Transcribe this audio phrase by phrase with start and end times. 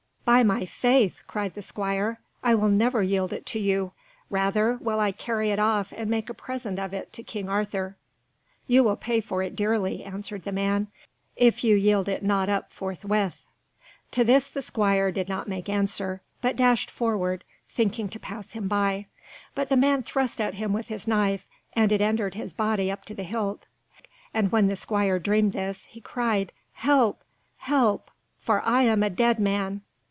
[0.23, 3.91] "By my faith!" cried the squire, "I will never yield it to you!
[4.29, 7.97] Rather, will I carry it off and make a present of it to King Arthur."
[8.65, 10.87] "You will pay for it dearly," answered the man,
[11.35, 13.43] "if you yield it not up forthwith."
[14.11, 18.69] To this the squire did not make answer, but dashed forward, thinking to pass him
[18.69, 19.07] by;
[19.53, 23.03] but the man thrust at him with his knife, and it entered his body up
[23.05, 23.65] to the hilt.
[24.33, 27.21] And when the squire dreamed this, he cried, "Help!
[27.57, 28.09] help!
[28.39, 29.81] for I am a dead man!"